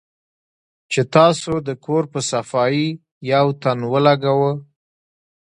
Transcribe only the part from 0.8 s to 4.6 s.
چې تاسو د کور پۀ صفائي يو تن ولګوۀ